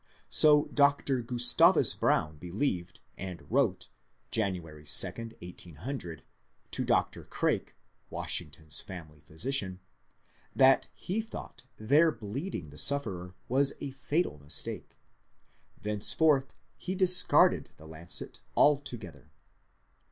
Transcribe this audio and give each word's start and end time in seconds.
So 0.29 0.63
Dr. 0.73 1.21
Giistavus 1.21 1.93
Brown 1.93 2.37
believed, 2.39 3.01
and 3.19 3.45
wrote, 3.51 3.87
January 4.31 4.83
2, 4.83 5.07
1800, 5.43 6.23
to 6.71 6.83
Dr. 6.83 7.23
Craik, 7.25 7.75
Wash 8.09 8.41
ington's 8.41 8.81
family 8.81 9.19
physician, 9.21 9.79
that 10.55 10.87
he 10.95 11.21
thought 11.21 11.65
their 11.77 12.11
bleeding 12.11 12.71
the 12.71 12.79
sufferer 12.79 13.35
was 13.47 13.75
the 13.77 13.91
fatal 13.91 14.39
mistake. 14.39 14.97
Thenceforth 15.79 16.55
he 16.77 16.95
discarded 16.95 17.69
the 17.77 17.85
lancet 17.85 18.41
altogether. 18.57 19.29